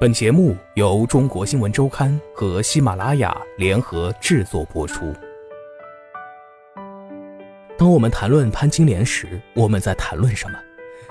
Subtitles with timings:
[0.00, 5.12] 本节目由中国新闻周刊和喜马拉雅联合制作播出。
[7.76, 10.58] 当我们谈论潘金莲时，我们在谈论什么？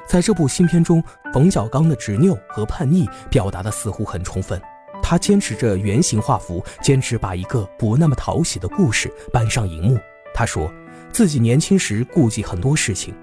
[0.08, 1.04] 在这部新片中，
[1.34, 4.58] 冯小刚的执拗和叛逆表达的似乎很充分。
[5.04, 10.00] 他坚持着原型画幅，坚持把一个不那么讨喜的故事搬上荧幕。
[10.34, 10.72] 他说
[11.12, 13.14] 自己年轻时顾忌很多事情，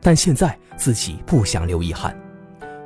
[0.00, 2.18] 但现在自己不想留遗憾。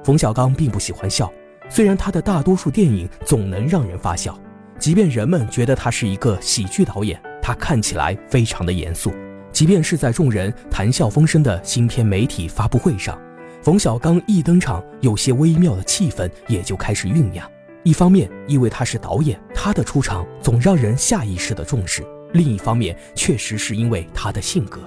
[0.02, 1.32] 冯小刚并不喜欢笑。
[1.68, 4.38] 虽然他的大多数电影总能让人发笑，
[4.78, 9.12] 即便人们觉得他是一个喜剧导演，他看起来非常的严肃。
[9.50, 13.18] 即便是在众人谈笑风生的新片媒体发布会上，
[13.62, 17.48] 冯小刚一登场，有些微妙的气氛也就开始酝酿。
[17.82, 24.80] 一方面，因为他是导演，他的出场总让人下意识的重视；另一方面，确实是因为他的性格，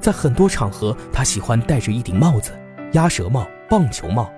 [0.00, 2.52] 在很多场合，他喜欢戴着一顶帽子，
[2.92, 4.30] 鸭舌帽、棒球帽。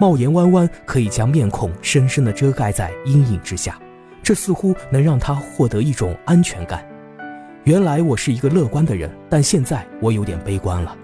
[0.00, 3.78] 帽檐弯弯，可以将面孔深深地遮盖在阴影之下，
[4.22, 6.82] 这似乎能让他获得一种安全感。
[7.64, 10.96] 原来我是一个乐观的人，但现在我有点悲观了。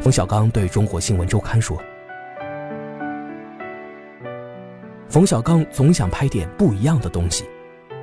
[0.00, 1.80] 冯小刚对中国新闻周刊说
[5.08, 7.44] ：“冯小刚总想拍点不一样的东西，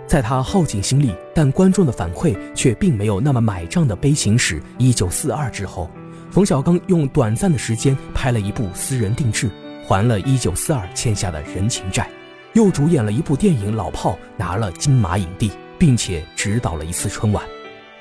[0.08, 5.90] 在他耗尽心力，但观众的反馈却并没有那么买账的悲情史《一九四二》之后，
[6.32, 9.52] 冯小刚用短暂的时间拍了一部私人定制。”
[9.88, 12.10] 还了一九四二欠下的人情债，
[12.52, 15.50] 又主演了一部电影《老炮》，拿了金马影帝，
[15.80, 17.42] 并且指导了一次春晚。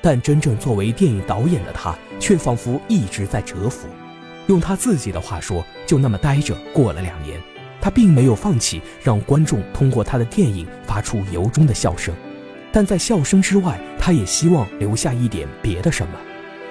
[0.01, 3.87] 但真正作为电影导演的他，却仿佛一直在蛰伏。
[4.47, 7.39] 用他自己的话说，就那么待着过了两年，
[7.79, 12.13] 他并没有放弃让观众通过他的电影发出由衷的笑声，
[12.69, 16.13] 但在笑声之外，他也希望留下一点别的什么。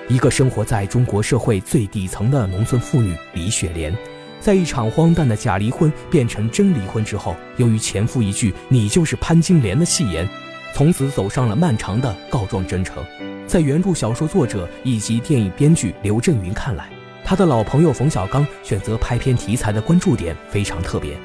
[0.09, 3.97] 一个生活在中国社会最底层的农村妇女李雪莲。
[4.41, 10.29] 在一场荒诞的假离婚变成真离婚之后，由于前夫一句“你就是潘金莲”的戏言，
[10.73, 13.05] 从此走上了漫长的告状征程。
[13.47, 16.89] 在原著小说作者以及电影编剧刘震云看来，
[17.25, 21.17] 他的老朋友冯小刚选择拍片题材的关注点非常特别。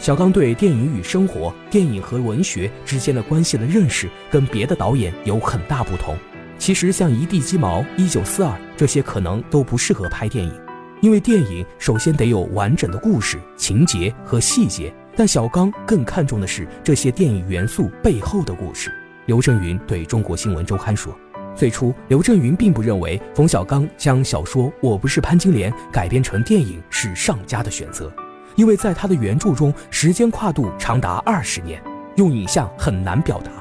[0.00, 6.16] 小刚对电影与生活、电影和文学之间的关系的认识跟别的导演有很大不同。
[6.58, 10.63] 其实像《一地鸡毛》《一九四二》这些可能都不适合拍电影。
[11.04, 18.90] 因为电影首先得有完整的故事情节和细节，但小刚更看重的是这些电影元素背后的故事。
[19.26, 21.14] 刘震云对中国新闻周刊说
[21.54, 28.10] ：“最初，刘震云并不认为冯小刚将小说《我不是潘金莲》改编成电影是上佳的选择，
[28.56, 31.78] 因为在他的原著中，时间跨度长达二十年，
[32.16, 33.52] 用影像很难表达，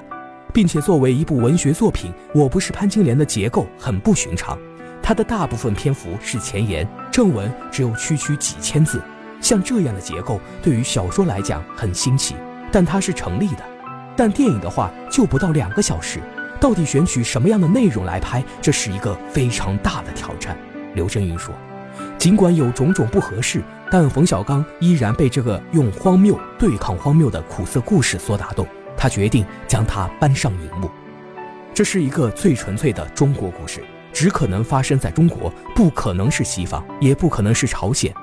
[0.54, 4.58] 并且作为一部文学作品，《我不是潘金莲》的结构很不寻常。”
[5.04, 9.02] 它的大部分篇幅是前言，正文只有区区几千字。
[9.42, 12.34] 像这样的结构对于小说来讲很新奇，
[12.72, 13.64] 但它是成立的。
[14.16, 16.22] 但电影的话就不到两个小时，
[16.62, 20.58] 到底选取什么样的内容来拍，这是一个非常大的挑战。
[20.96, 21.54] 刘震云说
[22.18, 28.66] ：“尽管有种种不合适，但冯小刚依然被这个用荒谬对抗荒谬的苦涩故事所打动，
[28.96, 30.90] 他决定将它搬上荧幕。
[31.74, 38.14] 这是一个最纯粹的中国故事。”只可能发生在中国，不可能是西方，也不可能是朝鲜，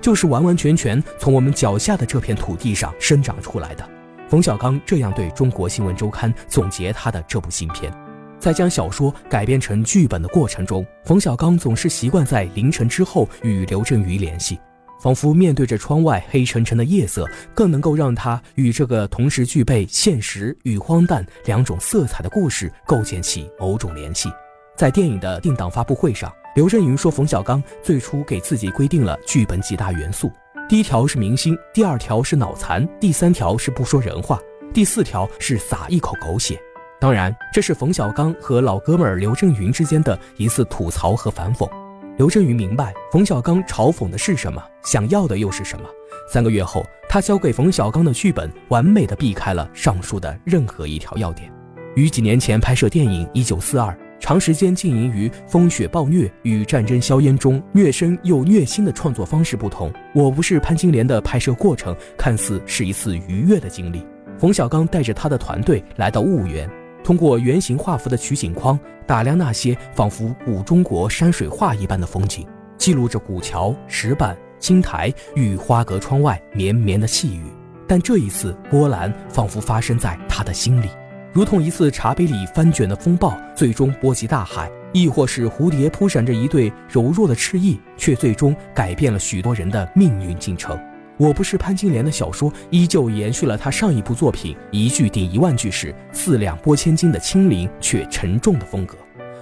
[0.00, 3.86] 就是完完全全从我们脚下的这片土地上生长出来的。
[4.28, 7.92] 冯小刚这样对中国新闻周刊总结他的这部新片，
[8.38, 14.58] 在将小说改编成剧本的过程中，冯小刚总是习惯在凌晨之后与刘震云联系，
[15.02, 24.30] 仿佛面对着窗外黑沉沉的夜色，更能够让他与这个同时具备现实与荒诞两种色彩的故事构建起某种联系。
[24.76, 30.30] 在电影的定档发布会上，刘震云说：“冯小刚最初给自己规定了剧本几大元素，
[30.68, 34.40] 第一条是明星，第二条是脑残，第三条是不说人话，
[34.72, 36.58] 第四条是撒一口狗血。
[37.00, 41.68] 当然，这是冯小刚和老哥们儿刘震云之间的一次吐槽和反讽。
[42.16, 45.88] 刘震云明白冯小刚嘲讽的是什么，想要的又是什么。
[46.30, 51.52] 三个月后，他交给冯小刚的剧本完美的避开了上述的任何一条要点。
[51.96, 53.92] 与几年前拍摄电影《一九四二》。”
[54.22, 59.92] 长时间浸淫于风雪暴虐与战争硝烟中，虐身又虐心的创作方式不同。
[60.14, 64.06] 我不是潘金莲的拍摄过程看似是一次愉悦的经历。
[64.38, 66.70] 冯小刚带着他的团队来到婺源，
[67.02, 68.78] 通过圆形画幅的取景框，
[69.08, 72.46] 打量那些仿佛古中国山水画一般的风景，
[72.78, 77.42] 记录着古桥、石板、青苔与花格窗外绵绵的细雨。
[77.88, 80.88] 但这一次波澜仿佛发生在他的心里。
[81.32, 90.78] 如同一次茶杯里翻卷的风暴，最终波及大海；亦或是蝴蝶扑闪着一对柔弱的翅翼，却最终改变了许多人的命运进程。
[91.16, 98.98] 我不是潘金莲的小说依旧延续了他上一部作品一句顶一万句时四两拨千斤的轻灵却沉重的风格，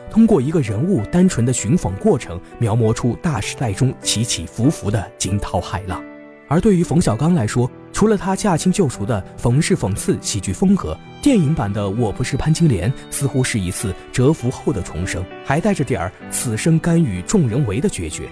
[0.08, 6.00] 通过一个人物单纯的寻访过程，描摹出大时代中起起伏伏的惊涛骇浪。
[6.46, 18.26] 而对于冯小刚来说，除了他驾轻就熟的冯氏讽刺喜剧风格，电影版的《我不是潘金莲》似乎是一次蛰伏后的重生，还带着点儿此生甘与众人为的决绝。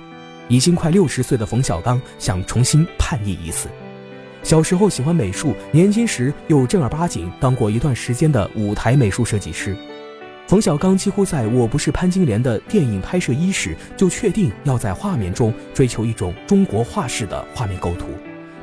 [0.49, 3.69] 已经快六十岁的冯小刚想重新叛逆一次。
[4.43, 9.77] 小时候喜欢美术，年轻时又正儿八经当过一段时间的舞台美术设计师。
[10.47, 18.07] 冯小刚几乎在我不是潘金莲的电影拍摄伊始就确定要在画面中追求一种中国画式的画面构图，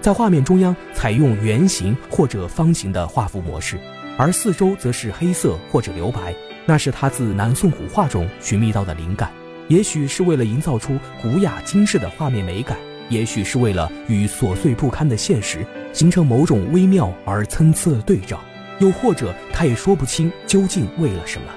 [0.05, 3.79] 在画面中央采用圆形或者方形的画幅模式，
[4.19, 6.31] 而四周则是黑色或者留白，
[6.63, 9.31] 那是他自南宋古画中寻觅到的灵感。
[9.67, 12.77] 也许是为了营造出古雅精致的画面美感，
[13.09, 18.39] 也许是为了与琐碎不堪的现实形成某种微妙而参差的对照，
[18.77, 21.47] 又或者他也说不清究竟为了什么。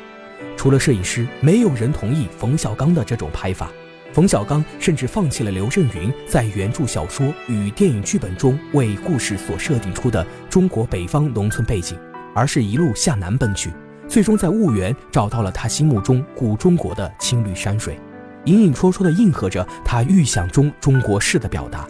[0.56, 3.70] 除了摄影师，没有人同意冯小刚的这种拍法。
[4.18, 11.96] 冯小刚甚至放弃了刘震云在原著小说与电影剧本中为故事所设定出的中国北方农村背景，
[12.34, 13.70] 而是一路向南奔去，
[14.08, 17.96] 最终在婺源找到了他心目中古中国的青绿山水，
[18.44, 21.86] 隐隐绰绰地应和着他预想中中国式的表达。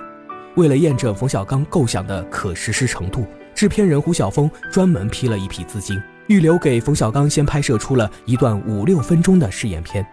[0.54, 5.98] 为了验证冯小刚构想的可实施程度，制片人胡晓峰专门批了一批资金。
[6.26, 10.06] 预留给冯小刚先拍摄出了一段五六分钟的试验片，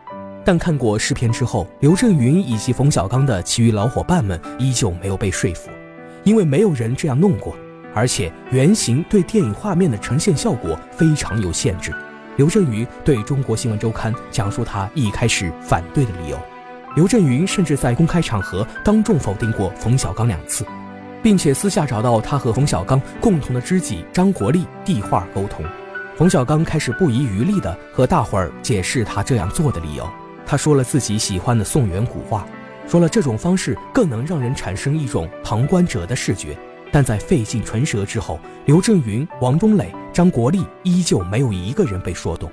[0.45, 5.71] 但看过试片之后，刘震云以及冯小刚的其余老伙伴们依旧没有被说服，
[6.23, 7.55] 因为没有人这样弄过，
[7.95, 11.91] 而且原型对电影画面的呈现效果非常有限制。
[12.37, 16.37] 刘震云对中国新闻周刊讲述他一开始反对的理由，
[16.95, 20.63] 刘震云甚至在公开场合当众否定过冯小刚两次，
[21.23, 25.65] 并且私下找到他和冯小刚共同的知己张国立递话沟通。
[26.15, 30.07] 冯小刚开始不遗余力地和大伙儿解释他这样做的理由。
[30.45, 32.47] 他说了自己喜欢的宋元古画，
[32.87, 36.57] 说了这种方式更能让人产生一种旁观者的视觉。
[36.91, 42.49] 但在费尽唇舌之后，刘震云、王中磊、张国立依旧没有一个人被说动。